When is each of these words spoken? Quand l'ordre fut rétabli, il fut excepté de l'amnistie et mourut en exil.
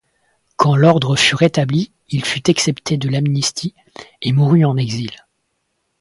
Quand 0.55 0.75
l'ordre 0.75 1.15
fut 1.15 1.35
rétabli, 1.35 1.91
il 2.09 2.25
fut 2.25 2.49
excepté 2.49 2.97
de 2.97 3.07
l'amnistie 3.07 3.75
et 4.23 4.31
mourut 4.31 4.65
en 4.65 4.75
exil. 4.75 5.11